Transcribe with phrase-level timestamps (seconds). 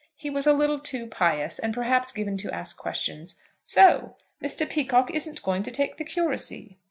[0.15, 3.35] He was a little too pious, and perhaps given to ask questions.
[3.65, 4.67] "So Mr.
[4.67, 6.79] Peacocke isn't going to take the curacy?"